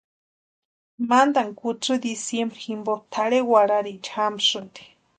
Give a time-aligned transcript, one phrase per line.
[1.09, 4.83] Mantani kutsï diciembre jimpo tʼarhe warhariecha jamasïnti.